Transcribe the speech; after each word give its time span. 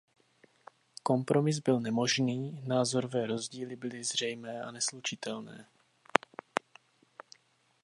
Kompromis 1.03 1.59
byl 1.59 1.79
nemožný, 1.79 2.63
názorové 2.67 3.27
rozdíly 3.27 3.75
byly 3.75 4.03
zřejmé 4.03 4.61
a 4.61 4.71
neslučitelné. 4.71 5.67